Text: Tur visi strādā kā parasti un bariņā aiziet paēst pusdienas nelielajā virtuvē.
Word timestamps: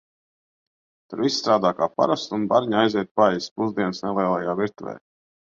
Tur 1.13 1.21
visi 1.25 1.35
strādā 1.41 1.73
kā 1.81 1.89
parasti 2.01 2.35
un 2.39 2.47
bariņā 2.53 2.81
aiziet 2.87 3.13
paēst 3.21 3.55
pusdienas 3.61 4.03
nelielajā 4.07 4.61
virtuvē. 4.65 4.99